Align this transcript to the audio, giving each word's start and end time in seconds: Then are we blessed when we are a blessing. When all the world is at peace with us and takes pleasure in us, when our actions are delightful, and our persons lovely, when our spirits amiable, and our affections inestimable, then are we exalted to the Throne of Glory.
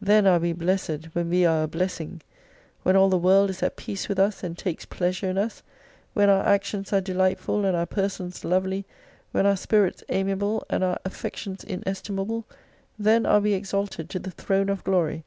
Then 0.00 0.24
are 0.24 0.38
we 0.38 0.52
blessed 0.52 1.06
when 1.14 1.30
we 1.30 1.44
are 1.44 1.64
a 1.64 1.66
blessing. 1.66 2.20
When 2.84 2.94
all 2.94 3.08
the 3.08 3.18
world 3.18 3.50
is 3.50 3.60
at 3.60 3.74
peace 3.74 4.08
with 4.08 4.20
us 4.20 4.44
and 4.44 4.56
takes 4.56 4.84
pleasure 4.84 5.28
in 5.28 5.36
us, 5.36 5.64
when 6.12 6.28
our 6.30 6.46
actions 6.46 6.92
are 6.92 7.00
delightful, 7.00 7.64
and 7.64 7.76
our 7.76 7.84
persons 7.84 8.44
lovely, 8.44 8.84
when 9.32 9.46
our 9.46 9.56
spirits 9.56 10.04
amiable, 10.10 10.64
and 10.70 10.84
our 10.84 11.00
affections 11.04 11.64
inestimable, 11.64 12.44
then 13.00 13.26
are 13.26 13.40
we 13.40 13.52
exalted 13.54 14.08
to 14.10 14.20
the 14.20 14.30
Throne 14.30 14.68
of 14.68 14.84
Glory. 14.84 15.24